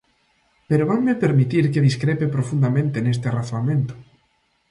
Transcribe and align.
Pero 0.69 0.87
vanme 0.91 1.21
permitir 1.23 1.63
que 1.73 1.85
discrepe 1.89 2.25
profundamente 2.35 2.97
neste 3.01 3.27
razoamento. 3.37 3.93